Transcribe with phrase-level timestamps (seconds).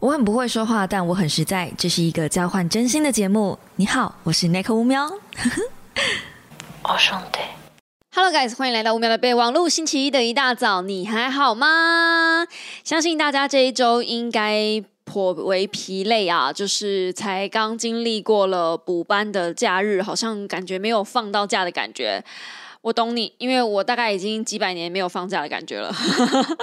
[0.00, 1.70] 我很不会说话，但我很实在。
[1.76, 3.58] 这是一个交换真心的节目。
[3.76, 5.06] 你好，我是 Nick 乌喵。
[6.84, 7.38] 我兄弟。
[8.14, 9.68] Hello guys，欢迎来到五秒的备忘录。
[9.68, 12.46] 星期一的一大早，你还好吗？
[12.82, 22.24] 相信大家这一周应该颇为疲累啊，就是才刚经历过了补班的假日，好像感觉没有放到假的感觉。
[22.82, 25.94] 我懂你，因为我大概已经几百年没有放假的感觉了。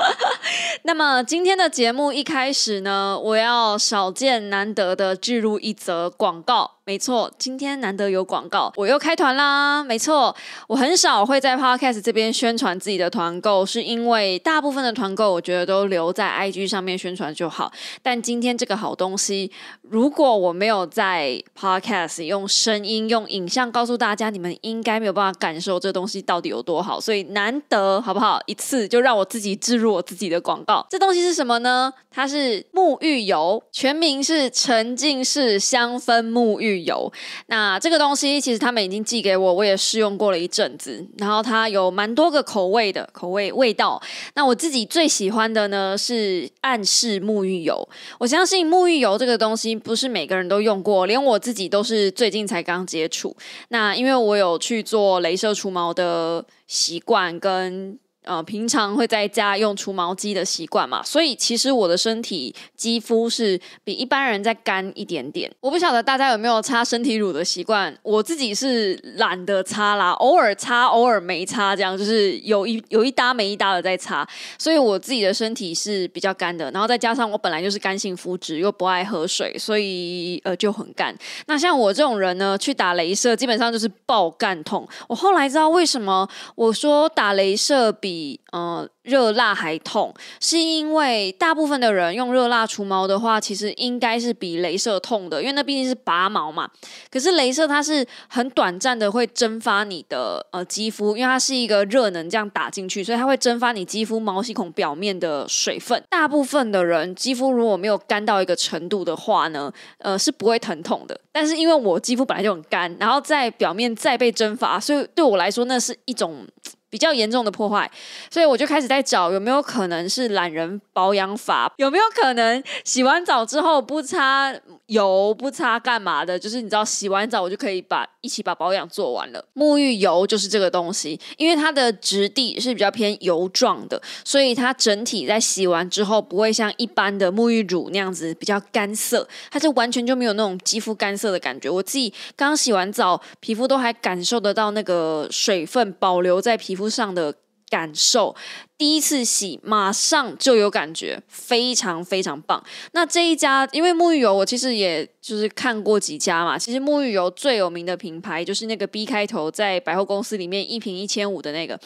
[0.83, 6.71] 那么今天的节目一开始呢，我要少见难得的置入一则广告。
[6.85, 9.83] 没错，今天难得有广告，我又开团啦。
[9.83, 10.33] 没错，
[10.67, 17.69] 我很少会在 Podcast 这边宣传自己的团购，是因为大部分的团购我觉得都留在 IG 上面宣传就好。
[18.01, 27.01] 但今天这个好东西，如果我没有在 Podcast 用声音、用影像告诉大家，你们应该没有办法感受这东东西到底有多好。
[27.01, 28.39] 所以难得，好不好？
[28.45, 30.87] 一次就让我自己置入我自己的广告。
[30.89, 31.91] 这东西是什么呢？
[32.09, 37.11] 它是沐浴油，全名是沉浸式香氛沐浴油。
[37.47, 44.01] 那这个东西其实他们已经寄给我，我也试用过了一阵子，然后它有蛮多个口味的口味味道。
[44.35, 47.87] 那我自己最喜欢的呢是暗示沐浴油。
[48.17, 53.35] 我相信沐浴油这个东西不是每个人都用过，连我自己都是最近才刚接触。
[53.69, 57.99] 那因为我有去做镭射除毛的习惯跟。
[58.27, 65.49] 呃，平常会在家用除毛机的习惯嘛，所以其实我的身体肌肤是比一般人再干一点点。
[65.61, 74.27] 我不晓得大家有没有擦身体乳的习惯，我自己是懒得擦啦，偶尔擦，偶尔没擦，这样就是有一有一搭没一搭的在擦。
[74.57, 81.17] 所以我自己的身体是比较干的，然后再加上我本来就是干性肤质，又不爱喝水，所以呃就很干。
[81.45, 84.87] 那像我这种人呢，去打镭射基本上就是爆干痛。
[85.07, 96.67] 我后来知道为什么我说打镭射比比呃热蜡还痛，是因为大部分的人用热蜡除毛的话，其实应该是比镭射痛的，因为那毕竟是拔毛嘛。
[97.11, 106.03] 可是镭射它是很短暂的会蒸发你的呃肌肤，因为它是一个热能这样打进去，所以它会蒸发你肌肤毛细孔表面的水分。
[106.09, 111.15] 大部分的人肌肤如果没有干到一个程度的话呢，呃是不会疼痛的。
[111.31, 116.47] 但是因为我肌肤本来就很干，然后在表面再被蒸发，所以对我来说那是一种。
[116.97, 117.87] 比较严重的破坏，
[118.31, 124.51] 所以我就开始在找有没有可能是懒人保养法，有没有可能洗完澡之后不擦
[124.87, 126.37] 油、不擦干嘛的？
[126.37, 129.45] 就是你知道，洗完澡我就可以把一起把保养做完了。
[129.53, 141.69] 沐浴油就是这个东西，因为它的质地是比较偏油状的，所以它整体在洗完之后不会像一般的沐浴乳那样子比较干涩，它就完全就没有那种肌肤干涩的感觉。
[141.69, 147.33] 我自己刚洗完澡，皮肤都还感受得到那个水分保留在皮肤上的
[147.69, 148.35] 感受，
[148.77, 152.63] 第一次洗马上就有感觉，非常非常棒。
[152.93, 161.77] 那这一家，因为沐浴油我其实也就是看过几家嘛，其实沐浴油最有名的品牌就是那个 B 开头，在百货公司里面一瓶一千五的那个，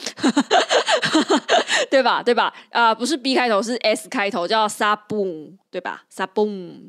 [1.90, 2.22] 对吧？
[2.22, 2.53] 对吧？
[2.70, 6.47] 啊、不是 B 开头，是 S 开头，叫 Sabon，对吧？Sabon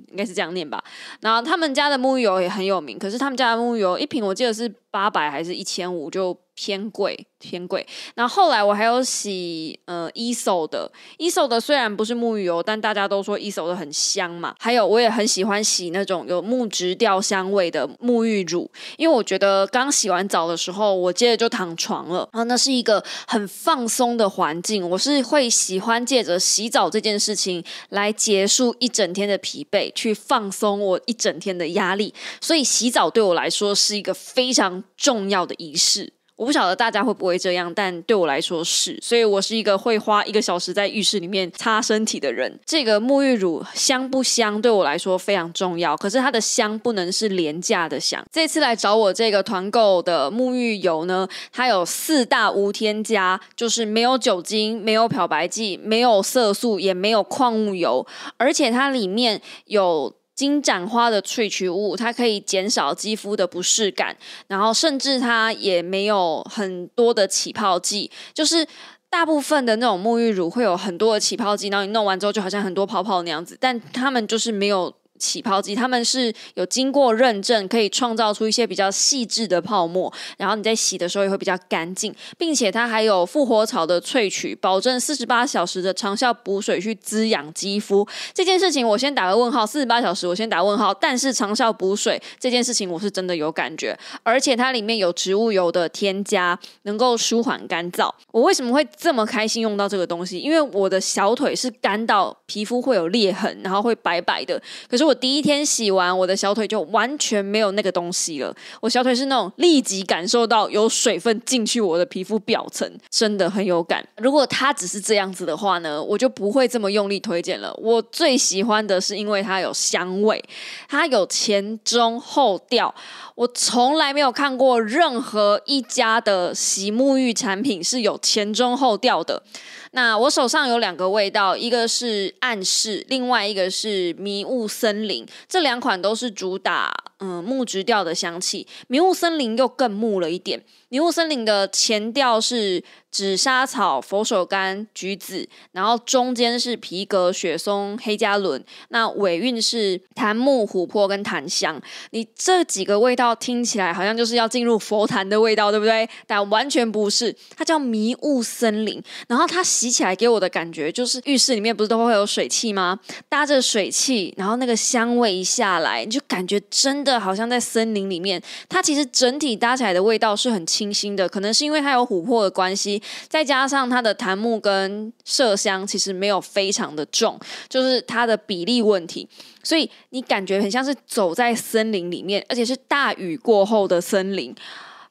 [0.08, 0.82] 应该是这样念吧。
[1.20, 7.84] 然后他们家的沐浴油也很有名，可是他们家的沐浴油一瓶我记得是八百还是一千五，就偏贵偏贵。
[8.14, 14.54] 然后后来我还有洗呃 ESO 的，ESO 的虽然不是沐浴油，但大家都说 ESO 的很香嘛。
[14.60, 24.88] 还有我也很喜欢洗那种有木质调香味的沐浴乳，因为我觉得刚洗完澡的时候，我接着就躺床了，然后那是一个很放松的环境。
[24.88, 32.14] 我是会喜欢借着洗澡这件事情来结束一整天的疲惫，去放松我一整天的压力。
[32.40, 36.12] 所以洗澡对我来说是一个非常重要的仪式。
[36.36, 42.58] 我不晓得大家会不会这样，但对我来说是，所以我是一个会花一个小时在浴室里面擦身体的人。
[42.66, 48.24] 这个沐浴乳香不香对我来说非常重要，可是它的香不能是廉价的香。
[48.32, 58.04] 这次来找我这个团购的沐浴油呢，它有四大无添加，就是没有酒精、没有漂白剂、没有色素，也没有矿物油，
[58.36, 60.12] 而且它里面有。
[60.34, 64.16] 金盏花的萃取物，它可以减少肌肤的不适感，
[64.48, 68.66] 然后甚至它也没有很多的起泡剂，就是
[69.10, 74.94] 大部分的那种沐浴乳会有很多的起泡剂，然后你弄完之后就好像很多泡泡那样子，但他们就是没有。
[75.22, 88.04] 起泡剂，他们是有经过认证，可以创造出一些比较细致的泡沫，然后你在洗的时候也会比较干净，并且它还有复活草的萃取，保证四十八小时的长效补水去滋养肌肤。
[88.34, 98.10] 这件事情我先打个问号，四十八小时我先打问号，但是长效补水这件事情我是真的有感觉，而且它里面有植物油的添加，能够舒缓干燥。
[98.32, 100.40] 我为什么会这么开心用到这个东西？
[100.40, 104.60] 因为我的小腿是干到皮肤会有裂痕，然后会白白的。
[104.88, 108.54] 可是我第一天洗完，我的小腿就完全没有那个东西了。
[108.80, 114.06] 我小腿是那种立即感受到有水分进去我的皮肤表层，真的很有感。
[114.16, 117.72] 如果它只是这样子的话呢，我就不会这么用力推荐了。
[117.78, 120.42] 我最喜欢的是因为它有香味，
[120.88, 122.94] 它有前中后调。
[123.42, 129.42] 我从来没有看过任何一家的洗沐浴产品是有前中后调的。
[129.90, 135.26] 那我手上有两个味道，一个是暗示，另外一个是迷雾森林。
[135.48, 140.62] 这两款都是主打嗯木质调的香气，迷雾森林又更木了一点。
[140.92, 151.80] 迷雾森林的前调是紫砂草、佛手柑、橘子，然后中间是皮革、雪松、黑加仑，那尾韵是檀木、琥珀跟檀香。
[152.10, 156.06] 你这几个味道听起来好像就是要进入佛坛的味道，对不对？
[156.26, 159.02] 但完全不是，它叫迷雾森林。
[159.28, 163.00] 然后它洗起来给我的感觉就是浴室里面不是都会有水汽吗？
[163.30, 168.42] 搭着水汽，然后那个香味一下来，你就感觉真的好像在森林里面。
[168.68, 177.38] 它其实整体搭起来的味道是很清清新的，可能是因为它有琥珀的关系，再加上它的檀木跟麝香其实没有非常的重，
[177.68, 179.28] 就是它的比例问题，
[179.62, 184.52] 所以你感觉很像是走在森林里面，而且是大雨过后的森林。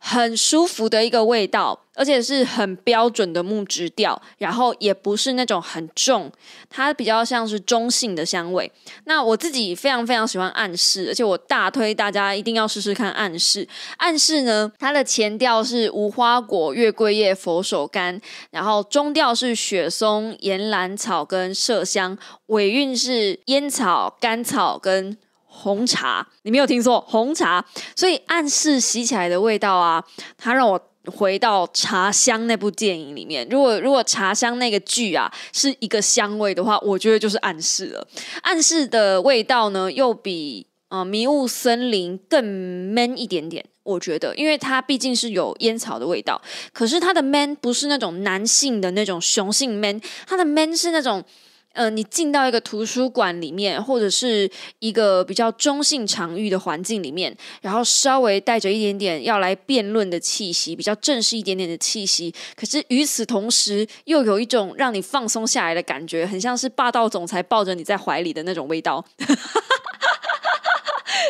[0.03, 6.31] 很舒服的一个味道，而且是很标准的木质调，然后也不是那种很重，
[6.71, 8.69] 它比较像是中性的香味。
[9.03, 13.68] 那我自己非常非常喜欢暗示，而且我大推大家一定要试试看暗示。
[13.98, 18.19] 暗示呢，它的前调是无花果、月桂叶、佛手柑，
[18.50, 22.18] 然后中调是雪松、岩兰草跟麝香，
[22.48, 25.15] 尾韵是烟草、甘草跟。
[25.53, 27.63] 红茶，你没有听错，红茶。
[27.94, 30.01] 所以暗示洗起来的味道啊，
[30.38, 33.45] 它让我回到《茶香》那部电影里面。
[33.50, 38.07] 如果如果《茶香》那个剧啊是一个香味的话，我觉得就是暗示了。
[38.44, 43.65] 暗示的味道呢，又比呃迷雾森林更 man 一点点。
[43.83, 51.24] 我觉得，因为它毕竟是有烟草的味道，可是它的 man 不是那种男性的那种雄性 man，它的 man 是那种。
[51.73, 62.33] 呃，你进到一个图书馆里面，或者是一个比较中性场域的环境里面，然后稍微带着一点点要来辩论的气息，比较正式一点点的气息。
[62.56, 69.06] 可是与此同时，又有一种让你放松下来的感觉，很像是霸道总裁抱着你在怀里的那种味道，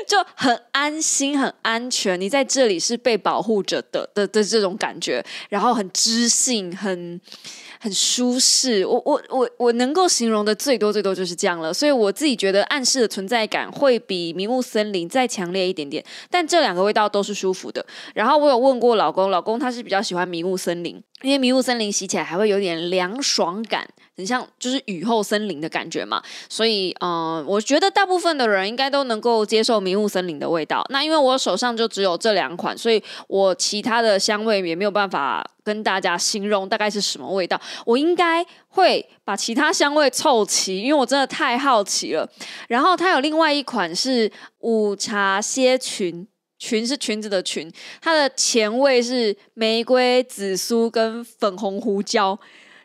[0.07, 2.19] 就很安心、很安全。
[2.19, 7.21] 你在这里是被保护着的的的这种感觉，然后很知性，很。
[7.83, 17.83] 很舒适，我我我我能够形容的最多最多就是这样了，所以我自己觉得暗示的存在感会比迷雾森林再强烈一点点，但这两个味道都是舒服的。
[18.13, 23.87] 然后我有问过老公，老公他是比较喜欢迷雾森林，因为迷雾森林洗起来还会有点凉爽感。
[24.17, 30.85] 很像就是雨后森林的感觉嘛，所以嗯，我觉得大部分的人应该都能够接受迷雾森林的味道。
[30.89, 37.59] 那因为我手上就只有这两款，所以我其他的香味也没有办法跟大家形容大概是什么味道。
[37.85, 42.29] 我应该会把其他香味凑齐，因为我真的太好奇了。
[42.67, 46.27] 然后它有另外一款是午茶歇裙，
[46.57, 47.71] 裙是裙子的裙，
[48.01, 52.39] 它的前味是玫瑰、紫苏跟粉红胡椒。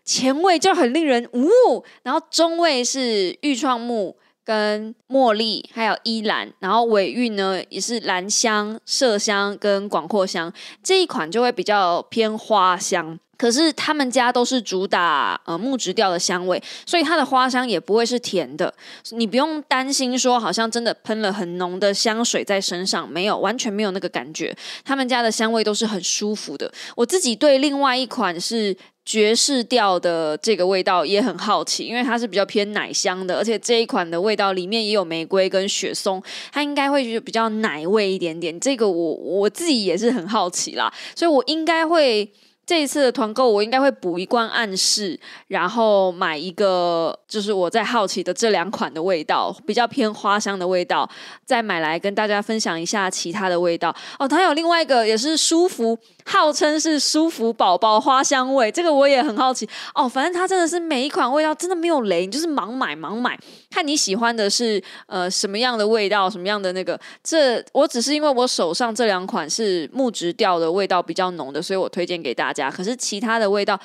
[0.05, 13.19] 前味就很令人呜，然后中味是玉创木跟茉莉，还有依兰，然后尾韵呢也是兰香、麝香跟广藿香，这一款就会比较偏花香。
[13.37, 18.73] 可是他们家都是主打呃木质调的香味，所以它的花香也不会是甜的，
[19.11, 24.57] 你不用担心说好像真的喷了很浓的香水在身上，没有，完全没有那个感觉。
[24.85, 26.73] 他们家的香味都是很舒服的。
[26.95, 28.77] 我自己对另外一款是。
[29.07, 38.59] 爵士调的这个味道也很好奇，因为它是比较偏奶香的，而且这一款的味道里面也有玫瑰跟雪松，它应该会比较奶味一点点。
[38.59, 42.29] 这个我我自己也是很好奇啦，所以我应该会。
[42.67, 51.09] 这一次的团购，我应该会补一罐暗示，然后买一个，就是我在好奇的这两款的味道，比较偏花香的味道，
[51.45, 53.95] 再买来跟大家分享一下其他的味道。
[54.19, 55.97] 哦，它有另外一个也是舒服，
[56.27, 59.67] 号称是舒服宝宝花香味，这个我也很好奇。
[59.95, 63.39] 哦，反正它真的是每一款味道真的没有雷，你就是盲买盲买。
[63.71, 67.01] 看你喜欢的是呃什么样的味道，什么样的那个。
[67.23, 72.69] 这我只是因为我手上这两款是木质调的味道比较浓的，所以我推荐给大家。
[72.69, 73.79] 可是其他的味道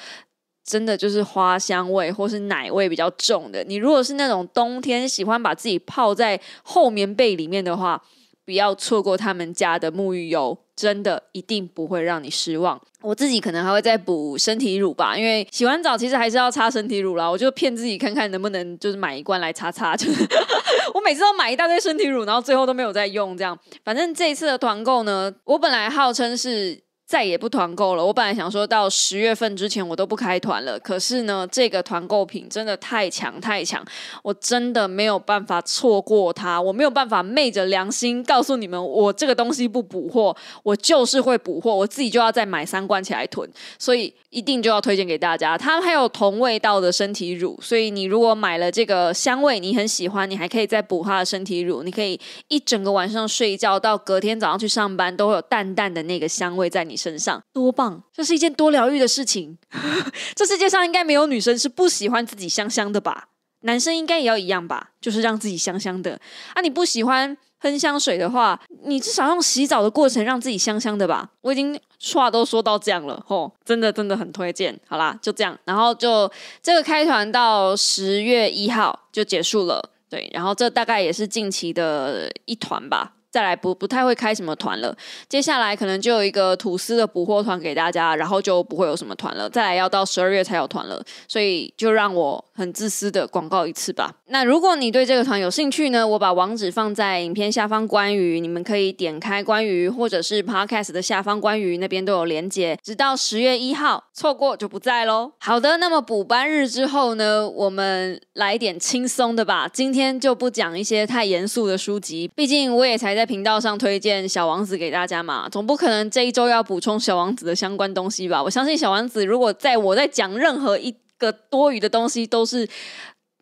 [0.65, 3.63] 真的就是花香味或是奶味比较重的。
[3.63, 8.01] 你如果是那种冬天喜欢把自己泡在厚棉被里面的话，
[8.45, 10.57] 不要错过他们家的沐浴油。
[10.73, 12.81] 真的一定不会让你失望。
[13.01, 17.29] 我自己可能还会再补身体乳吧，因为洗完澡其实还是要擦身体乳啦。
[17.29, 19.95] 我就骗自己看看能不能就是买一罐来擦擦。
[19.95, 20.07] 就
[20.95, 23.37] 我每次都买一大堆身体乳，然后最后都没有再用。
[23.37, 23.55] 这样，
[23.85, 26.81] 反正这一次的团购呢，我本来号称是。
[27.11, 28.05] 再也不团购了。
[28.05, 33.83] 我本来想说到十月份之前我都不开团了，可是呢，这个团购品真的太强太强，
[34.23, 36.61] 我真的没有办法错过它。
[36.61, 43.49] 我没有办法昧着良心告诉你们，我这个东西不补货，我就是会补货，我自己就要再买三罐起来囤。
[43.77, 45.57] 所以一定就要推荐给大家。
[45.57, 51.83] 它还有同味道的身体乳，所以你如果买了这个香味你很喜欢，你还可以再补它的身体乳。
[51.83, 57.00] 你可以一整个晚上睡觉到隔天早上去上班，都会有淡淡的那个香味在你。
[57.01, 59.57] 身上多棒，这是一件多疗愈的事情。
[60.35, 63.29] 这世界上应该没有女生是不喜欢自己香香的吧？
[63.61, 64.91] 男生应该也要一样吧？
[65.01, 66.19] 就是让自己香香的
[66.53, 66.61] 啊！
[66.61, 71.29] 你不喜欢喷香水的话，你至少用洗澡的过程让自己香香的吧？
[71.41, 71.79] 我已经
[72.13, 74.79] 话都说到这样了，吼，真的真的很推荐。
[74.87, 76.31] 好啦，就这样，然后就
[76.63, 83.13] 这个开团到十月一号就结束了，对，然后这大概也是近期的一团吧。
[83.31, 84.93] 再来不不太会开什么团了，
[85.29, 89.49] 接下来可能就有一个吐司的补货团给大家，然后就不会有什么团了。
[89.49, 94.13] 再来要到十二月才有团了，所以就让我很自私的广告一次吧。
[94.27, 105.31] 那如果你对这个团有兴趣呢，我把网址放在影片下方关于，你们可以点开关于或者是 Podcast 的下方关于那边都有连接，直到十月一号，错过就不在喽。
[105.39, 109.69] 好的，那么补班日之后呢，我们来一点轻松的吧。
[109.71, 113.20] 今天就不讲一些太严肃的书籍，毕竟我也才。
[113.21, 118.41] 在频道上推荐《小王子》给大家嘛，总不可能这一周要补充《小王子》的相关东西吧？
[118.41, 122.67] 我相信《小王子》如果在我在讲任何一个多余的东西，都是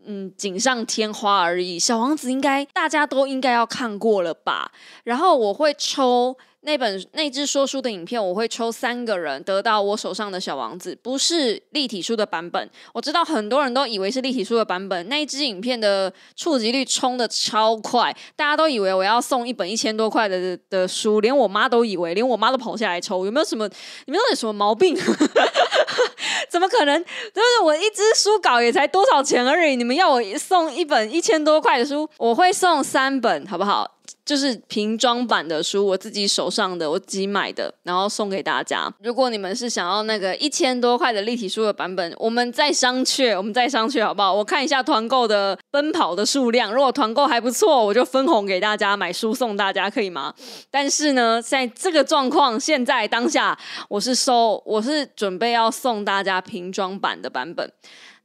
[0.05, 1.79] 嗯锦上添花而已。
[1.81, 4.69] 《小王子》应该大家都应该要看过了吧？
[5.05, 6.36] 然后我会抽。
[6.62, 12.70] 那本那支说书的影片，我会抽三个人得到我手上的小王子，不是立体书的版本。
[12.94, 23.25] 我知道很多人都以为是立体书的版本，那一支影片的触及率冲的超快，大家都以为我要送一本一千多块的的书，连我妈都以为，连我妈都跑下来抽。
[23.25, 23.68] 有没有什么？
[24.06, 24.98] 你们到底什么毛病？
[26.50, 27.00] 怎么可能？
[27.03, 33.96] 就是我一支书稿也才多少钱而已，你们要我送一本一千多块的书，我会送三本，好不好？
[34.25, 38.91] 就是瓶装版的书，我自己手上的，我自己买的，然后送给大家。
[39.01, 44.32] 如果你们是想要那个一千多块的立体书的版本，我们再商榷，我们再商榷好不好？
[44.32, 50.34] 我看一下团购的奔跑的数量，如果团购还不错，我就分红给大家买书送大家，可以吗？
[50.70, 53.58] 但是呢，在这个状况，现在当下，
[53.89, 57.72] 我是收，我是准备要送大家瓶装版的版本。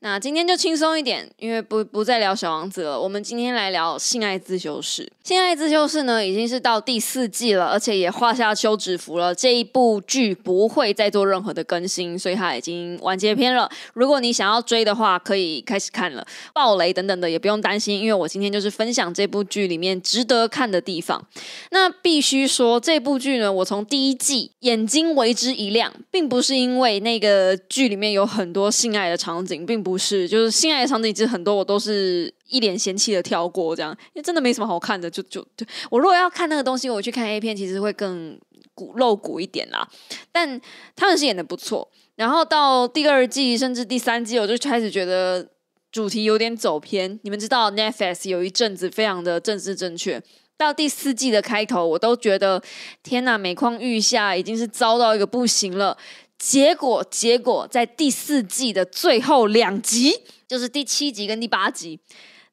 [0.05, 3.01] 那今天就轻松一点，因为不不再聊小王子了。
[3.01, 5.11] 我们今天来聊性爱自修室。
[5.23, 9.35] 性爱自修室呢，已经是到第四季了，而且也画下休止符了。
[9.35, 13.67] 这一部剧不会再做任何的更新，所以它已经完结篇了。
[13.95, 16.27] 如果你想要追的话，可以开始看了。
[16.53, 21.27] 暴雷等等的也不用担心，因为我今天就是分享这部剧里面值得看的地方。
[21.71, 29.94] 那必须说，这部剧呢，我从第一季眼睛为之一亮，并不是因为那个剧里面有很多性爱的场景，并不。
[29.95, 35.09] 不是，就是性爱的场景其实很多，我都是一脸嫌弃的跳过，这样，因为真的没什么好看的。
[35.09, 38.37] 就就对我如果要看那个东西，我去看 A 片，其实会更
[38.75, 39.89] 骨露骨一点啦。
[40.33, 40.61] 但
[40.97, 41.89] 他们是演的不错。
[42.17, 45.47] 然后到第二季甚至第三季，我就开始觉得
[45.93, 47.21] 主题有点走偏。
[47.23, 50.21] 你们知道 Netflix 有一阵子非常的政治正确，
[50.57, 52.61] 到第四季的开头，我都觉得
[53.05, 55.97] 天哪，每况愈下，已经是糟到一个不行了。
[56.39, 61.99] 结果，结果在第四季的最后两集，就是第七集跟第八集，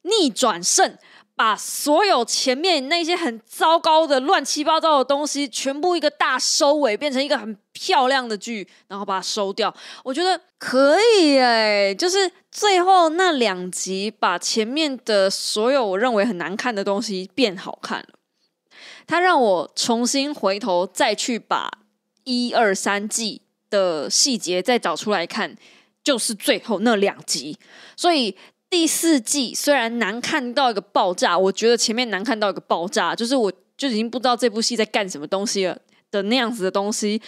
[0.02, 0.96] 逆转胜，
[1.34, 9.74] 把所有前面那些很糟糕的、乱七八糟的东西，全部一个大收尾，变成一个很漂亮的剧，然后把它收掉。
[10.04, 18.08] 我觉得可以哎，就是最后那两集，把前面的所有我认为很难看的东西变好看了。
[19.06, 21.68] 他让我重新回头再去把
[22.24, 23.42] 一二三季。
[23.72, 25.56] 的细节再找出来看，
[26.04, 27.56] 就是最后那两集。
[27.96, 28.36] 所以
[28.68, 35.78] 第四季虽然难看到一个爆炸，我觉得前面难看到一个爆炸，就是我就已经不知道这部戏在干什么东西了
[36.10, 37.20] 的那样子的东西。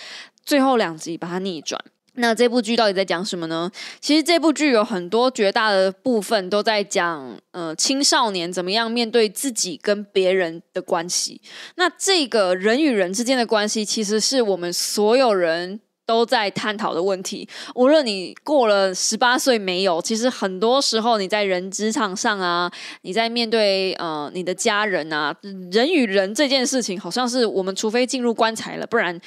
[0.44, 1.82] 最后两集把它逆转，
[2.14, 3.70] 那这部剧到底在讲什么呢？
[4.00, 11.40] 其实这部剧有很多绝大的部分都在讲，呃，青少年怎么样面对自己跟别人的关系。
[11.76, 15.80] 那这个人与人之间的关系，其实是我们所有人。
[16.06, 22.70] 都在探讨的问题，无论你过了十八岁没有，其实很多时候你在人职场上啊，
[23.02, 25.34] 你在面对呃你的家人啊，
[25.72, 29.18] 人与人这件事情，好像是我们除非进入棺材了，不然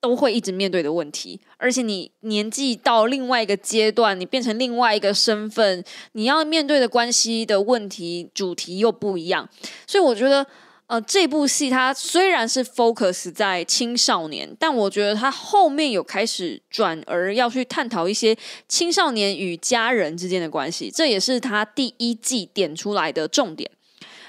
[0.00, 1.40] 都会一直面对的问题。
[1.56, 9.48] 而且你年纪到另外一个阶段，你变成另外一个身份，你要面对的关系的问题主题又不一样，
[9.86, 10.46] 所以我觉得。
[10.88, 18.36] 呃，这部戏它虽然是 focus 在青少年，但我觉得它后面有开始转而要去探讨一些
[18.68, 23.68] 青少年与家人之间的关系，这也是他第一季点出来的重点。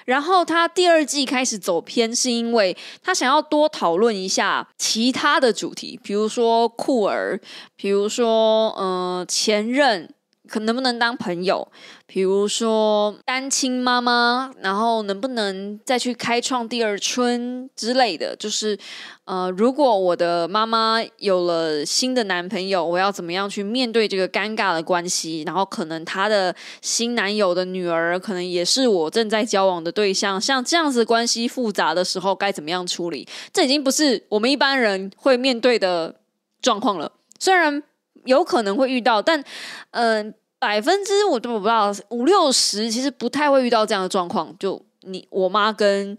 [0.06, 7.40] 然后他第二季开始走偏，是因为他想要多讨论一下其他的主题，比如说酷儿，
[7.76, 10.10] 比如说呃前任。
[10.48, 11.68] 可能不能当朋友？
[12.06, 18.36] 比如说单亲妈妈，然后能不能再去开创第二春之类的？
[18.38, 18.78] 就是
[19.26, 25.44] 呃，如果我的妈妈有了新的男朋友，我要怎么样去面对这个尴尬的关系？
[25.46, 30.40] 然后可能她的新男友的女儿，可能也是我正在交往的对象。
[30.40, 33.28] 像这样子关系复杂的时候，该怎么样处理？
[33.52, 36.16] 这已经不是我们一般人会面对的
[36.62, 37.12] 状况了。
[37.38, 37.84] 虽然。
[38.28, 39.44] 有可能会遇到，但
[39.92, 44.56] 嗯，百分之我都不知道五六十，其实不太会遇到这样的状况。
[44.60, 46.16] 就你我妈跟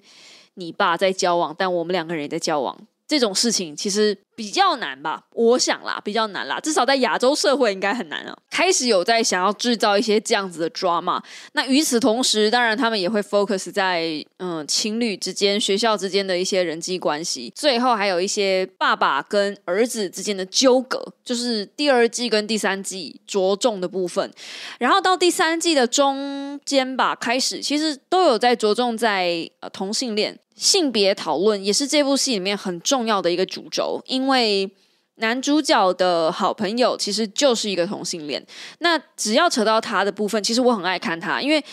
[0.54, 2.76] 你爸在交往，但我们两个人也在交往。
[3.06, 8.38] 这种事情其实比较难吧，我想啦，比较难啦，至少在亚洲社会应该很难啊。
[8.48, 11.20] 开始有在想要制造一些这样子的 drama，
[11.54, 24.32] 那与此同时，当然他们也会 focus 在嗯情侣之间、学校之间的一些人际关系，最后还有一些爸爸跟儿子之间的纠葛，就是第二季跟第三季着重的部分。
[24.78, 30.38] 然后到第三季的中间吧，开始其实都有在着重在呃同性恋。
[30.54, 34.70] 性别讨论也是这部戏里面很重要的一个主轴，因因为
[35.14, 38.46] 男主角的好朋友其实就是一个同性恋。
[38.80, 41.64] 那只要扯到他的部分，其实我很爱看他，因为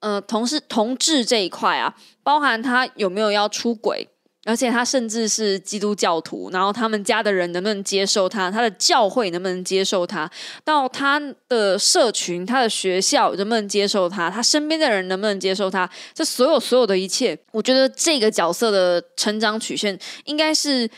[0.00, 4.06] 呃，同是同志这一块啊，包含他有没有要出轨。
[4.44, 8.50] 而且他甚至是基督教徒，然后他们家的人能不能接受他？
[8.50, 10.28] 他的教会能不能接受他？
[10.64, 14.28] 到他的社群、他的学校能不能接受他？
[14.28, 15.88] 他身边的人能不能接受他？
[16.12, 20.90] 这所有所有的一切，我觉得这个角色的成长曲线，应该是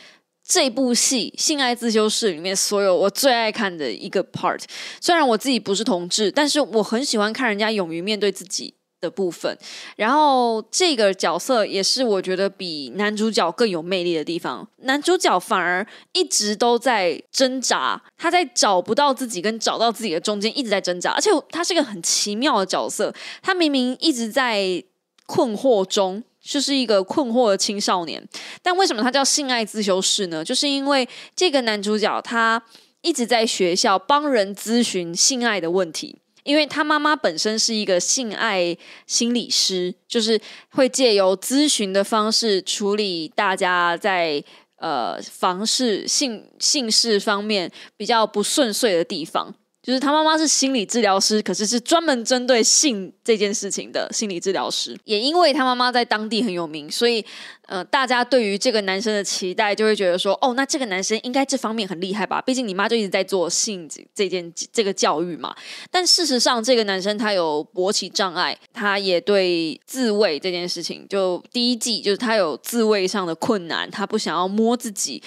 [0.46, 4.62] 这部戏《性爱自修室》里面所有我最爱看的一个 part。
[5.00, 8.74] 虽然我自己不是同志，但是我很喜欢看人家勇于面对自己。
[9.00, 9.54] 的部分，
[9.96, 14.66] 然后这个角色也是我觉得比男主角更有魅力的地方。
[14.78, 23.14] 男主角反而一直都在挣扎，他在找不到自己跟找到自己的中间一直在挣扎，而且他是个很奇妙的角色。
[23.42, 24.82] 他明明一直在
[25.26, 28.22] 困惑中，就是一个困惑的青少年。
[28.62, 30.44] 但为什么他叫性爱自修室呢？
[30.44, 32.62] 就是因为这个男主角他
[33.00, 36.18] 一直在学校帮人咨询性爱的问题。
[36.44, 38.76] 因为他妈妈本身是一个性爱
[39.06, 44.44] 心理师，就是会借由咨询的方式处理大家在
[44.76, 49.54] 呃房事性性事方面比较不顺遂的地方。
[49.84, 54.98] 就是他妈妈是心理治疗师，可是是专门针对性这件事情的心理治疗师。
[55.04, 57.22] 也因为他妈妈在当地很有名，所以
[57.66, 62.40] 呃，大家对于这个男生的期待就会觉得说，哦，那这个男生应该这方面很厉害吧？
[62.40, 65.54] 毕竟你妈就一直在做性这件这个教育嘛。
[65.90, 75.22] 但事实上，这个男生他有勃起障碍，他也对自慰这件事情，就第一季就是他有自慰上的困难，他不想要摸自己。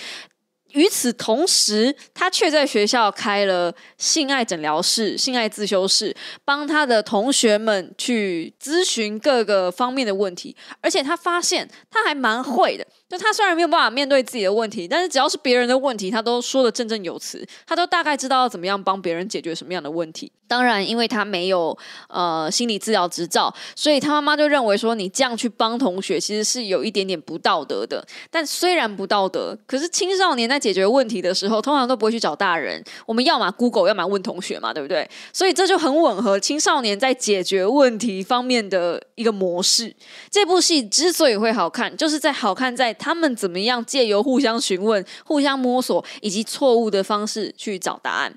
[0.78, 10.56] 与此同时，他却在学校开了性爱诊疗室、性爱自修室，帮他的同学们去咨询各个方面的问题。
[10.80, 20.32] 而且他发现他还蛮会的，就他虽然没有办法面对自己的问题，但是只要是别人的问题，他都说的振振有词，他都大概知道要怎么样帮别人解决什么样的问题。
[20.50, 28.06] 当然，因为他没有呃心理治疗执照，所以他妈妈就认为说，你这样去帮同学，其实是有一点点不道德的。
[28.32, 32.82] 但虽然不道德，可是青少年在解决问题的时候，通常都不会去找大人。
[33.06, 35.10] 我们要么 Google，要么问同学嘛，对不对？
[35.34, 39.94] 所以这就很吻合青少年在解决问题方面的一个模式。
[40.30, 48.34] 这部戏之所以会好看，就是在好看在他们怎么样借由互相询问、互相摸索以及错误的方式去找答案。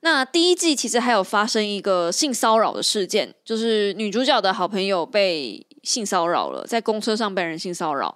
[0.00, 8.14] 那第一季其实还有发生一个性骚扰的事件，就是女主角的好朋友被性骚扰了，在公车上被人性骚扰，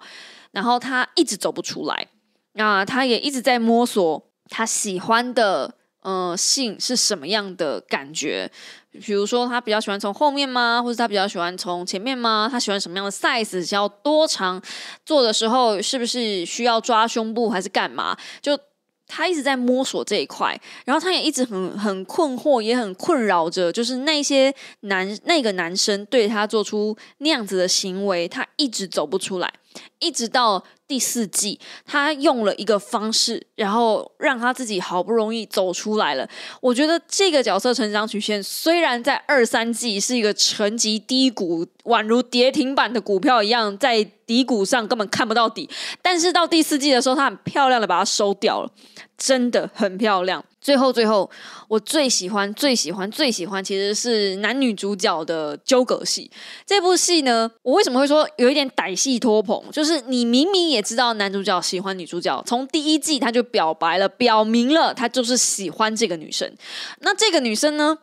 [0.51, 2.07] 然后她一直走不出来，
[2.53, 8.51] 那她也一直在摸索她喜欢的呃性是什么样的感觉。
[8.91, 10.81] 比如说，他比较喜欢从后面吗？
[10.81, 12.47] 或者他比较喜欢从前面吗？
[12.51, 13.63] 他喜欢什么样的 size？
[13.63, 14.61] 需要多长？
[15.05, 18.17] 做的时候是不是需要抓胸部还是干嘛？
[18.41, 18.59] 就
[19.07, 29.53] 他一直在摸索这一块，然后他也一直很很困惑，也很困扰着，就是那些男那个男生对他做出那样子的行为，他一直走不出来，
[29.99, 30.63] 一直到。
[30.89, 36.27] 第四季，他用了一个方式，然后让他自己好不容易走出来了。
[36.59, 45.69] 我觉得这个角色成长曲线虽然在二三季是一个沉寂低谷，宛如跌停板的股票一样，在低谷上根本看不到底，
[46.01, 48.71] 但是到第四季的时候，他很漂亮的把它收掉了，
[49.15, 50.43] 真的很漂亮。
[50.61, 51.29] 最后，最后，
[51.67, 56.29] 我最喜欢、最喜欢、最喜欢，其实是男女主角的纠葛戏。
[56.65, 59.63] 这部戏呢，我为什么会说有一点歹戏托棚？
[59.71, 66.53] 就是你明明也知道男主角喜欢女主角，从第一季他就表白了，表明了他就是喜欢这个女生。
[66.99, 67.97] 那这个女生呢，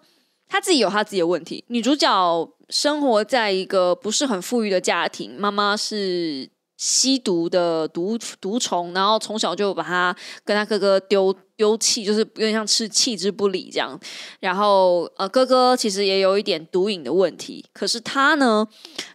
[0.48, 1.64] 她自己有她自己的问题。
[1.68, 11.34] 女主角生活在一个不是很富裕的家庭，妈妈是吸毒的毒毒虫，然后从小就把他跟他哥哥丢。
[11.56, 13.98] 丢弃就是有点像吃弃之不理这样，
[14.40, 18.68] 然后呃哥哥其实也有一点毒瘾的问题，可是他呢，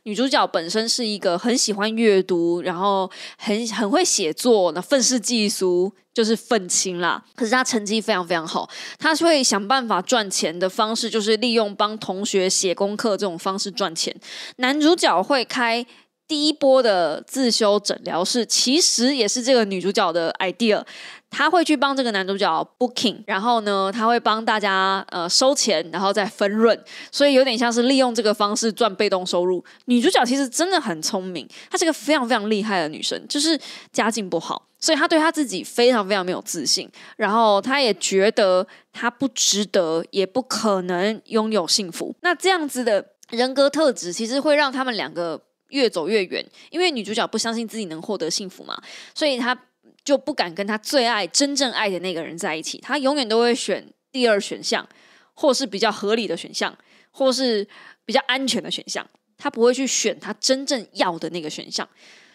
[0.05, 7.23] 女主角本身是一个很喜欢阅读，然后很很会写作，那愤世嫉俗就是愤青啦。
[7.35, 14.15] 可是他成绩非常非常好，他是会想办法赚钱的方式就是利用帮同学写功课这种方式赚钱。
[14.55, 15.85] 男主角会开。
[16.31, 20.81] 第一波的自修诊疗室其实也是这个女主角的 idea，
[21.29, 29.61] 她会去帮这个男主角 booking，然后呢，他会帮大家呃收钱，然后再分润，所以有点像是利用这个方式赚被动收入。
[29.87, 33.59] 女主角其实真的很聪明，她是个非常非常厉害的女生，就是
[33.91, 42.15] 家境不好，所以她对她自己非常非常没有自信，然后她也觉得她不值得，也不可能拥有幸福。
[42.21, 45.41] 那这样子的人格特质，其实会让他们两个。
[45.71, 48.81] 越走越远，因为女主角不相信自己能获得幸福嘛，
[49.15, 49.57] 所以她
[50.05, 52.77] 就不敢跟她最爱、真正爱的那个人在一起。
[52.77, 54.87] 她永远都会选第二选项，
[55.33, 56.77] 或是比较合理的选项，
[57.11, 57.67] 或是
[58.05, 59.05] 比较安全的选项。
[59.37, 61.87] 她不会去选她真正要的那个选项。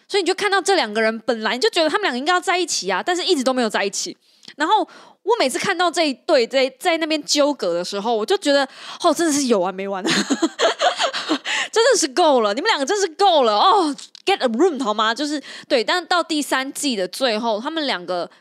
[0.09, 4.15] 所以你就看到这两个人，本来就觉得他们两个应该要在一起啊，但是一直都没有在一起。
[4.55, 4.79] 然后
[5.23, 8.67] 我每次看到这一对在在那边纠葛的时候，我就觉得
[9.03, 10.01] 哦，真的是有完没完。
[11.77, 15.13] 真的是够了，你们两个真是够了哦！Get a room 好吗？
[15.13, 18.31] 就是对，但到第三季的最后，他们两个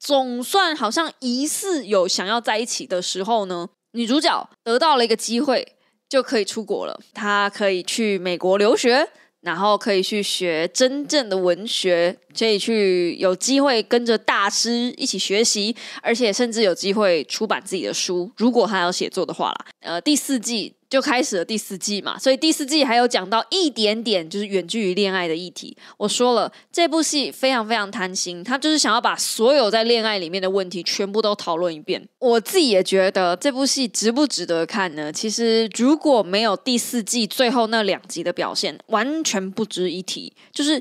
[0.00, 5.76] 总算好像疑似有想要在一起的时候呢，女主角得到了一个机会，
[6.08, 6.98] 就可以出国了。
[7.12, 9.06] 她可以去美国留学，
[9.42, 19.66] 然后可以去学真正的文学，可以去有机会跟着大师一起学习，而且甚至有机会出版自己的书，如果她要写作的话啦。
[19.80, 20.75] 呃，第四季。
[20.88, 25.76] 就开始了第四季嘛，所以第四季还有讲到一点点就是远距离恋爱的议题。
[25.96, 32.06] 我说了，这部戏非常非常贪心，他就是想要把所有在恋爱里面的问题全部都讨论一遍。
[32.18, 35.12] 我自己也觉得这部戏值不值得看呢？
[35.12, 40.32] 其实如果没有第四季最后那两集的表现，完全不值一提。
[40.52, 40.80] 就是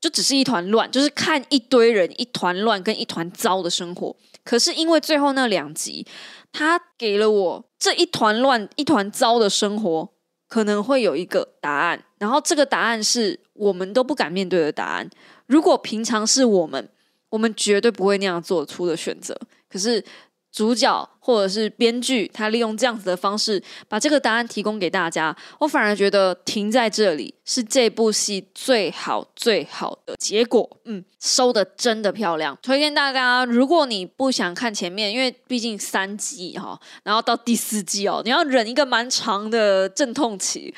[0.00, 4.16] 就只是一团乱，就是看一堆人一团乱跟一团糟的生活。
[4.42, 6.06] 可是因为最后那两集。
[6.52, 10.08] 他给了我这一团乱、一团糟的生活，
[10.48, 15.08] 可能会有一个答案，然后这个答案是我们都不敢面对的答案。
[15.46, 16.88] 如果平常是我们，
[17.28, 19.38] 我们绝对不会那样做出的选择。
[19.68, 20.04] 可是。
[20.52, 30.68] 主角或者是编剧，他利用这样子的方式把这个答案提供给大家，我反而觉得停在这里是这部戏最好最好的结果。
[30.86, 33.44] 嗯，收的真的漂亮，推荐大家。
[33.44, 40.74] 如果你不想看前面，因为毕竟三季哈，然后到第四季哦，你要忍一个蛮长的阵痛期。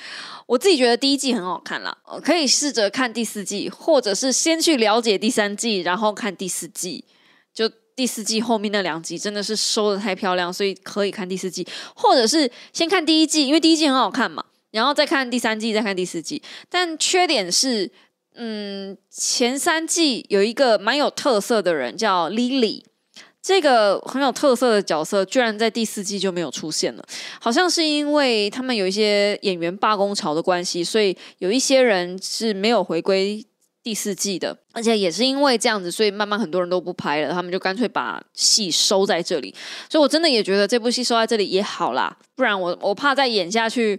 [0.47, 7.05] 我自己觉得第一季很好看啦，可以试着看第四季，或者是先去了解第三季，然后看第四季。
[7.94, 16.42] 第四季后面那两集真的是收的太漂亮，所以可以看第四季，或者是先看第一季，因为第一季很好看嘛，然后再看第三季，再看第四季。
[16.68, 17.90] 但缺点是，
[18.35, 22.83] 嗯，前三季有一个蛮有特色的人叫 Lily，
[23.42, 27.05] 这个很有特色的角色居然在第四季就没有出现了，
[27.40, 33.44] 好像是因为他们有一些演员罢工潮的关系，所以有一些人是没有回归。
[33.83, 39.55] 第四季的，而且也是因为这样子，所以慢慢很多人都不拍了，他们就干脆把戏收在这里。
[39.90, 43.99] 所以我真的也觉得这部戏收在这里也好啦，不然我我怕再演下去，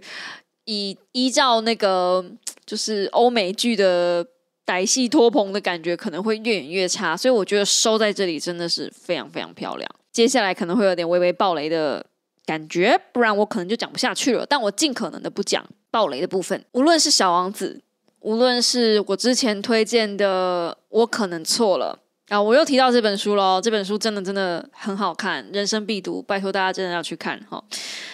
[0.64, 2.24] 以依照那个
[2.64, 4.26] 就是欧美剧的
[4.64, 7.14] 歹戏托棚的感觉，可能会越演越差。
[7.14, 9.90] 所以我觉得收在这里真的是非常非常漂亮。
[10.10, 12.04] 接下来可能会有点微微爆雷的
[12.46, 14.46] 感觉，不然我可能就讲不下去了。
[14.46, 17.82] 但我尽可能的不讲爆雷的部分，无论是小王子，
[18.24, 22.00] 无论是我之前推荐的，我可能错了。
[22.30, 22.40] 啊！
[22.40, 27.62] 我又提到这本书喽，这本书真的真的很好看，人生必读，拜托大家真的要去看哈。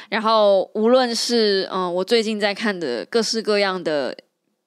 [0.09, 4.13] 然后无论是嗯，我最近在看的各式各样的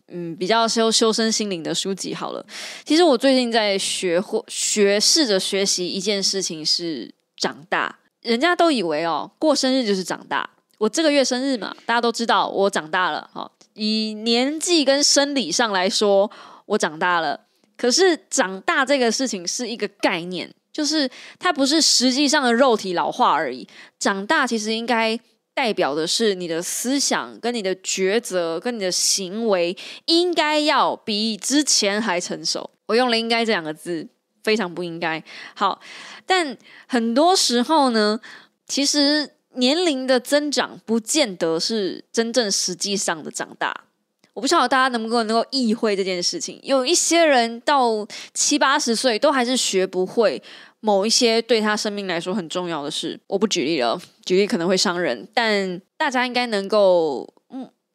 [0.07, 2.43] 嗯比较修修身心灵的书籍，好了，
[2.85, 7.99] 其实我最近在学或学试着学习一件事情是长大。
[8.21, 10.49] 人家都以为哦，过生日就是长大。
[10.77, 13.51] 我这个月生日嘛，大家都知道我长大了哈。
[13.73, 16.29] 以年纪跟生理上来说，
[16.65, 17.41] 我长大了。
[17.75, 21.09] 可是长大这个事情是一个概念，就是
[21.39, 23.67] 它不是实际上的肉体老化而已。
[23.99, 25.19] 长大其实应该
[25.53, 32.69] 代表的是你的思想、跟你的抉择、跟你的行为，应该要比之前还成熟。
[32.87, 34.07] 我用了“应该”这两个字，
[34.43, 35.23] 非常不应该。
[35.55, 35.79] 好，
[36.25, 36.57] 但
[36.87, 38.19] 很多时候呢，
[38.67, 43.85] 其实年龄的增长不见得是真正实际上的长大。
[44.33, 46.59] 我不知道大家能不能够意会这件事情。
[46.63, 50.41] 有一些人到七八十岁都还是学不会
[50.79, 53.19] 某一些对他生命来说很重要的事。
[53.27, 57.32] 我不举例了，举例可能会伤人，但大家应该能够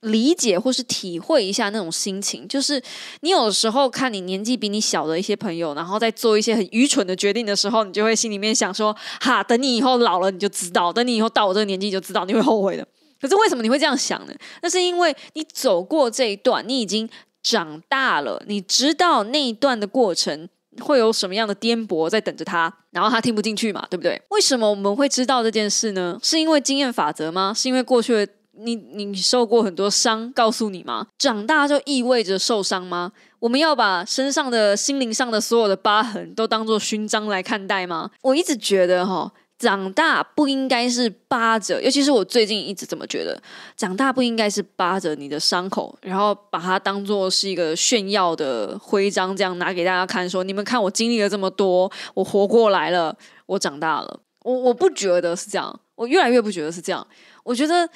[0.02, 2.46] 理解或是体会一下那种心情。
[2.46, 2.82] 就是
[3.20, 12.86] 你有时候看你年纪比你小的一些朋友，然后在做一些很愚蠢的决定的时候，你就会心里面想说：哈，等你以后老了你就知道，等你以后到我这个年纪就知道，你会后悔的。
[13.20, 14.32] 可是为什么你会这样想呢？
[14.62, 17.08] 那是因为你走过这一段，你已经
[17.42, 20.48] 长大了，你知道那一段的过程
[20.80, 24.22] 会有什么样的颠簸在等着他，然后他听不进去嘛，对不对？
[24.30, 26.16] 为什么我们会知道这件事呢？
[26.22, 27.52] 是因为经验法则吗？
[27.52, 31.06] 是因为过去的你你受过很多伤告诉你吗？
[31.18, 33.12] 长大就意味着受伤吗？
[33.38, 38.10] 我们要把身上的心灵上的所有的疤痕都当做勋章来看待吗？
[38.22, 39.32] 我一直觉得哈。
[39.58, 43.36] 长大不应该是扒着，尤其是我最近一直这么觉得，
[43.76, 53.12] 长大不应该是扒着你的伤口，然后把它当做是一个炫耀的徽章，这样拿给大家看，说你们看我经历了这么多，我活过来了，
[53.46, 54.20] 我长大了。
[54.44, 57.04] 我我不觉得是这样，我越来越不觉得是这样。
[57.42, 57.88] 我觉得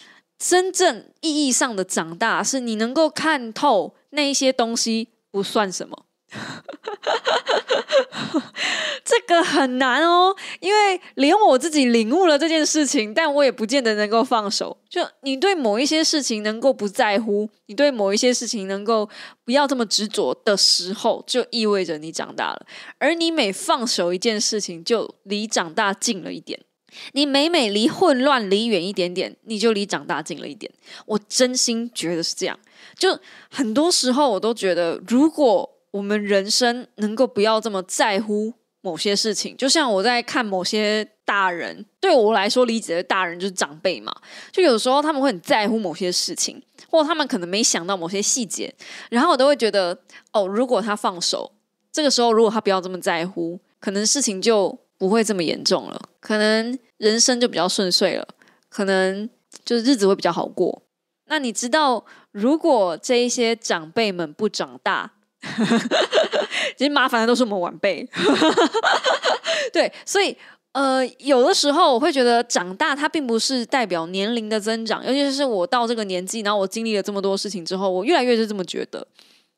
[0.45, 6.07] 真正意义上的长大，是你能够看透那一些东西不算什么。
[9.05, 14.77] 这个很难哦，因为连我自己领悟了这件事情，但我也不见得能够放手。
[14.89, 19.09] 就你对某一些事情能够不在乎，你对某一些事情能够
[19.45, 22.67] 不要这么执着的时候，就意味着你长大了。
[22.99, 26.59] 而你每放手一件事情，就离长大近了一点。
[27.13, 30.73] 你每每离混乱离远一点点，你就离长大近了一点。
[31.07, 32.59] 我真心觉得是这样。
[32.97, 33.19] 就
[33.51, 35.69] 很多时候，我都觉得如果。
[35.93, 38.51] 我们人生能够不要这么在乎
[38.81, 44.11] 某些事情，就像我在看某些大人，对我来说理解的大人就是长辈嘛。
[44.51, 48.75] 就有时候他们会很在乎某些事情，或他们可能没想到某些细节，
[49.11, 49.99] 然后我都会觉得，
[50.33, 51.53] 哦，如果他放手，
[51.93, 58.29] 这个时候如果他不要这么在乎，可能事情就不会这么严重了，可能人生就比较顺遂了，
[58.69, 59.29] 可能
[59.65, 60.85] 就是日子会比较好过。
[61.27, 65.15] 那你知道，如果这一些长辈们不长大？
[66.79, 68.09] 其实麻烦的都是我们晚辈，
[69.75, 70.37] 对，所以
[70.71, 79.05] 呃，有的时候我会觉得长大它并不是代表年龄的增长，尤其是我到这个年纪，然后我经历了这么多事情之后，我越来越是这么觉得。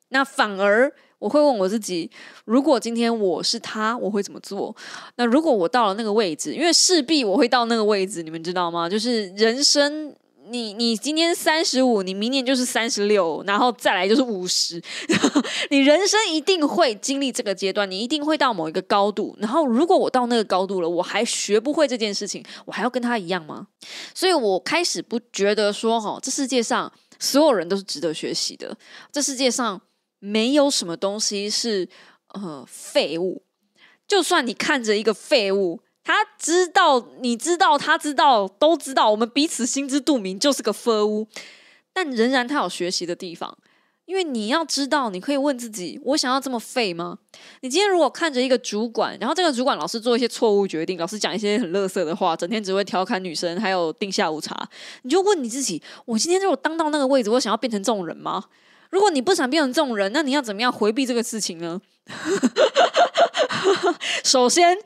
[0.09, 0.91] 那反而
[1.25, 2.11] 我会问我自己：
[2.45, 4.77] 如果今天我是他，我会怎么做？
[5.17, 8.87] 那如果我到了那个位置，因为势必我会到那个位置，你们知道吗？
[8.87, 10.15] 就是人生。
[10.49, 14.79] 你你今天三十五，你明年就是三十六，然后再来就是五十。
[15.73, 19.35] 你人生一定会经历这个阶段，你一定会到某一个高度。
[19.41, 23.69] 然后，如果我到那个高度了，我还学不会这件事情，我还要跟他一样吗？
[24.15, 28.77] 所以我开始不觉得说，哈，这世界上所有人都是值得学习的。
[29.11, 29.81] 这世界上
[30.25, 31.87] 没有什么东西是
[32.29, 33.43] 呃废物，
[34.09, 35.81] 就算你看着一个废物。
[36.03, 41.27] 他知道，你知道，他知道，都知道，我们彼此心知肚明，就是个废物。
[41.95, 43.57] 但仍然他有学习的地方，
[44.05, 47.19] 因为你要知道，你可以问自己：我想要这么废吗？
[47.63, 54.69] 你今天如果看着一个主管，然后这个主管老是做一些错误决定，老是讲一些很乐色的话，整天只会调侃女生，还有订下午茶，
[55.03, 58.45] 你就问你自己：我今天如果当到那个位置，我想要变成这种人吗？
[58.95, 61.81] 如果你不想变成这种人，那你要怎么样回避这个事情呢？
[64.23, 64.79] 首先。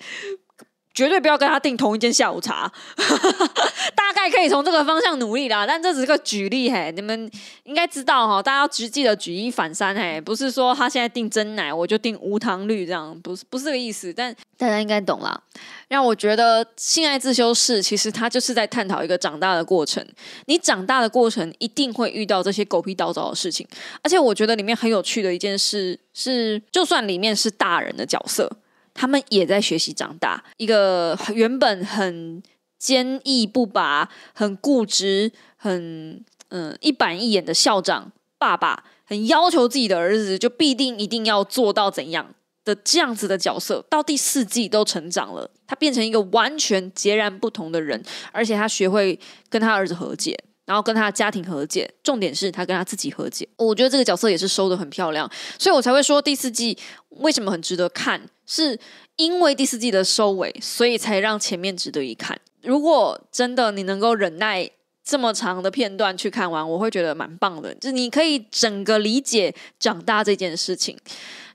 [0.95, 2.73] 绝对不要跟他订同一间下午茶，
[3.95, 5.65] 大概可以从这个方向努力啦。
[5.65, 7.31] 但这只是个举例嘿，你们
[7.63, 8.43] 应该知道哈。
[8.43, 14.13] 大家要记得举一反三嘿，不是说他现在订真奶，我就订无糖绿这样，不是不是这个意思。
[14.13, 15.41] 但大家应该懂啦。
[15.89, 20.07] 让我觉得性爱自修室其实它就是在探讨一个长大的过程。
[20.45, 23.67] 你长大的过程一定会遇到这些狗屁倒灶的事情，
[24.03, 28.51] 而且我觉得里面很有趣的一件事是，就算里面是大人的角色，
[28.93, 30.45] 他们也在学习长大。
[30.59, 32.43] 一个原本很
[32.79, 42.35] 坚毅不拔、很固执、很嗯一板一眼的校长爸爸，很要求自己的儿子就必定一定要做到怎样。
[42.69, 53.49] 的这样子的角色，到第四季都成长了，他变成一个完全截然不同的人，而且他学会跟他儿子和解，然后跟他的家庭和解，重点是他跟他自己和解。
[53.57, 56.77] 我觉得这个角色也是收的很漂亮，所以我才会说第四季
[57.09, 58.79] 为什么很值得看，是
[59.17, 62.39] 因为第四季的收尾，所以才让前面值得一看。
[62.63, 64.69] 如果真的你能够忍耐
[65.09, 70.95] 这么长的片段去看完，我会觉得蛮棒的，就你可以整个理解长大这件事情。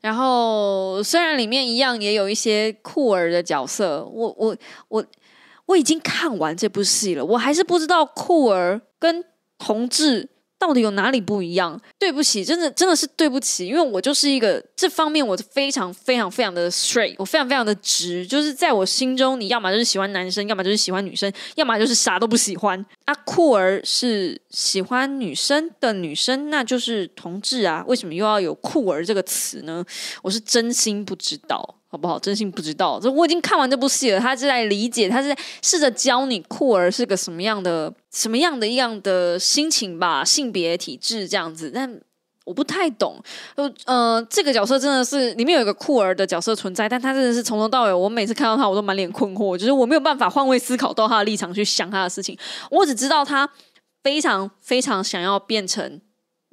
[0.01, 5.05] 然后，虽然里面一样也有一些酷儿的角色，我我我
[5.67, 9.23] 我已经看完这部戏了，我还是不知道酷儿跟
[9.59, 10.27] 同志。
[10.65, 11.77] 到底有哪里不一样？
[11.99, 22.85] 对不起，真的真的是对不起，因为我就是一个这方面我非常非常非常的 straight，我非常非常的直，就是在我心中，你要么就是喜欢男生，要么就是喜欢女生，要么就是啥都不喜欢。
[23.03, 29.83] 啊，酷儿是喜欢女生的女生，那就是同志啊，为什么又要有酷儿这个词呢？
[30.21, 31.75] 我是真心不知道。
[31.93, 32.17] 好不好？
[32.17, 32.99] 真心不知道。
[32.99, 41.71] 这我已经看完这部戏了，他是在理解，他是在试着教你酷儿是个什么样的、什么样的一样的心情吧，性别体质这样子。
[41.71, 42.01] 但
[42.45, 43.21] 我不太懂。
[43.53, 52.35] 呃呃，这个角色真的是里面有一个酷儿的角色存在，但他真的是从头到尾，我每次看到他，我都满脸困惑，就是我没有办法换位思考到他的立场去想他的事情。
[52.71, 53.47] 我只知道他
[54.01, 56.01] 非常非常想要变成。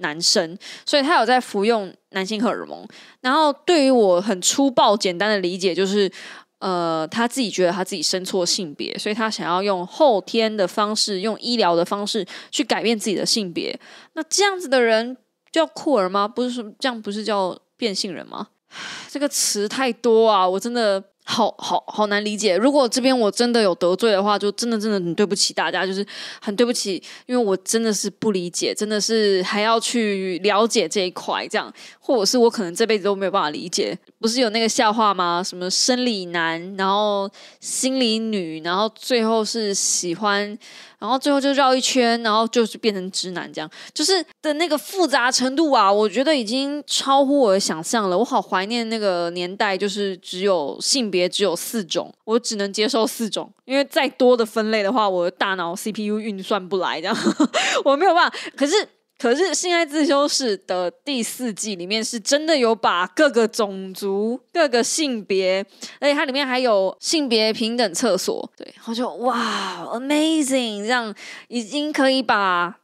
[0.01, 2.87] 男生，所以他有在服用男性荷尔蒙。
[3.23, 6.11] 然后，对于我很粗暴、简单的理解，就是，
[6.59, 13.79] 呃，他自己觉得他自己生错性别，所以他想要用后天的方式，用医疗的方式去改变自己的性别。
[14.15, 15.17] 那这样子的人
[15.51, 16.27] 叫酷儿吗？
[16.29, 18.49] 不是说这样不是叫变性人吗？
[19.09, 21.10] 这个词太多啊，我真的。
[21.25, 22.57] 好好好难理解。
[22.57, 26.05] 如果这边我真的有得罪的话，就真的真的很对不起大家，就是
[26.41, 33.97] 很对不起，因为我真的是不理解，真的是还要去了解这一块，这样，或者是我可能这辈子都没有办法理解。
[34.19, 35.43] 不是有那个笑话吗？
[35.43, 37.31] 什么生理男，然后
[37.61, 40.59] 心理女，然后最后是喜欢。
[41.01, 48.17] 然后最后就绕一圈，然后就是变成直男这样，就是的那个复杂程度啊，我觉得已经超乎我的想象了。
[48.17, 57.17] 我好怀念那个年代，就是只有性别只有四种，我只能接受四种，因为再多的分类的话，我的大脑 CPU 运算不来，这样
[57.85, 58.37] 我没有办法。
[58.57, 58.87] 可是。
[59.21, 65.63] 可是《性爱自修室》的第四季里面是真的有把各个种族、各个性别，
[66.01, 71.15] 而且它里面还有性别平等厕所，对，我就哇，amazing，这样
[71.49, 72.75] 已经可以把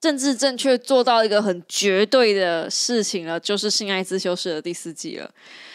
[0.00, 5.30] 政治正确做到一个很绝对的事情了，就是《性爱自修室》的第四季了。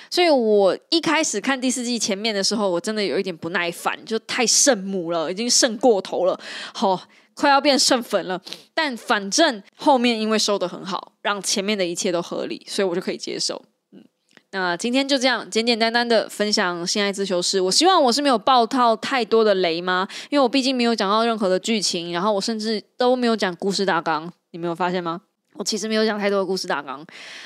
[0.10, 6.40] 所以我一开始看第四季前面的时候，我真的有一点不耐烦，就太圣母了，已经圣过头了，
[6.74, 7.00] 好。
[7.38, 8.42] 快要变剩粉了，
[8.74, 13.64] 但反正后面因为收的很好，让前面的一切都合理，所以我就可以接受。
[13.92, 14.04] 嗯，
[14.50, 20.08] 那今天就这样简简单单的分享《性爱自修室》，我希望我是没有爆套太多的雷吗？
[20.32, 25.22] 因为我毕竟没有讲到任何的剧情，然后我甚至都没有讲故事大纲，你没有发现吗？
[25.54, 27.06] 我其实没有讲太多的故事大纲，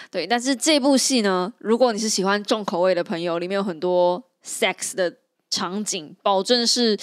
[0.09, 0.25] 对。
[0.25, 5.17] 但是这部戏呢，如果你是喜欢重口味的朋友，里面有很多 sex 的
[5.49, 6.97] 场景，保证是。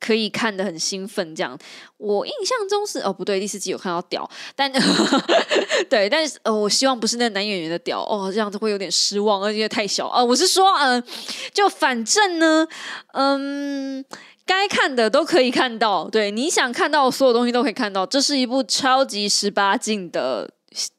[0.00, 1.58] 可以看得很兴奋，这样。
[1.96, 4.70] 我印象中是哦，不对，第四季有看到屌，但
[5.90, 10.22] 对，但是呃，我希望不是那男演员的屌哦，这样子会有点失望，而且太小啊。
[10.22, 11.02] 我是说，嗯，
[11.52, 12.66] 就反正呢，
[13.14, 14.04] 嗯，
[14.46, 18.06] 该看的都可以看到，对，你想看到所有东西都可以看到。
[18.06, 20.48] 这是一部超级十八禁的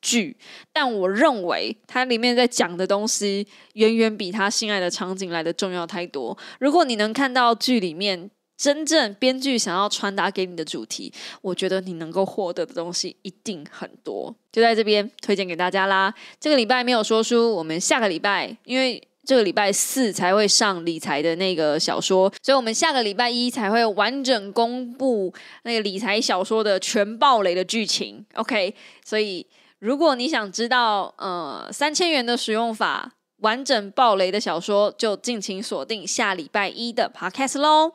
[0.01, 0.37] 剧，
[0.73, 6.37] 但我认为它里面在讲的东西远远比他性爱的场景来的重要太多。
[6.59, 8.29] 如果你能看到剧里面。
[8.59, 16.13] 真正编剧想要传达给你的主题，我觉得你能够获得的东西一定很多，就在这边推荐给大家啦。
[16.41, 28.25] 这个礼拜没有说书，我们下个礼拜，因为这个礼拜四才会上理财的那个小说，所以我们下个礼拜一才会完整公布那个理财小说的全暴雷的剧情。
[28.33, 29.47] OK，所以
[29.79, 33.13] 如果你想知道呃三千元的使用法。
[33.41, 37.93] 完整暴雷的小说，就敬请锁定下礼拜一的 Podcast 喽。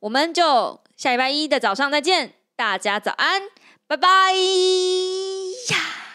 [0.00, 3.42] 我们就下礼拜一的早上再见，大家早安，
[3.86, 6.07] 拜拜呀。